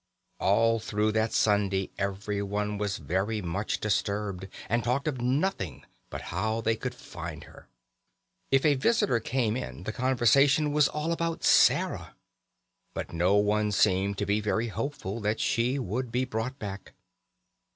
[0.39, 6.59] All through that Sunday everyone was very much disturbed, and talked of nothing but how
[6.59, 7.67] they could find her.
[8.49, 12.15] If a visitor came in, the conversation was all about Sarah;
[12.95, 16.93] but no one seemed to be very hopeful that she would be brought back.